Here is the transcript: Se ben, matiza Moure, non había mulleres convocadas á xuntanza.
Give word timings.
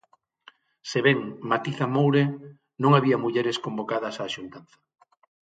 Se 0.89 0.99
ben, 1.07 1.19
matiza 1.49 1.85
Moure, 1.95 2.23
non 2.83 2.91
había 2.97 3.21
mulleres 3.23 3.61
convocadas 3.65 4.15
á 4.23 4.25
xuntanza. 4.35 4.77